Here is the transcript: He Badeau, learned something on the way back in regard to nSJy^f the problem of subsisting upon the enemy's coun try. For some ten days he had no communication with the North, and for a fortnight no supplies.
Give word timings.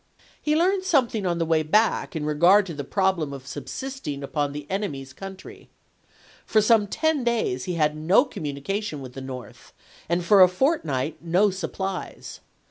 He 0.41 0.53
Badeau, 0.55 0.63
learned 0.65 0.83
something 0.83 1.27
on 1.27 1.37
the 1.37 1.45
way 1.45 1.61
back 1.61 2.15
in 2.15 2.25
regard 2.25 2.65
to 2.65 2.73
nSJy^f 2.73 2.77
the 2.77 2.83
problem 2.85 3.33
of 3.33 3.45
subsisting 3.45 4.23
upon 4.23 4.51
the 4.51 4.65
enemy's 4.67 5.13
coun 5.13 5.37
try. 5.37 5.67
For 6.43 6.59
some 6.59 6.87
ten 6.87 7.23
days 7.23 7.65
he 7.65 7.75
had 7.75 7.95
no 7.95 8.25
communication 8.25 9.01
with 9.01 9.13
the 9.13 9.21
North, 9.21 9.73
and 10.09 10.25
for 10.25 10.41
a 10.41 10.47
fortnight 10.49 11.21
no 11.21 11.51
supplies. 11.51 12.39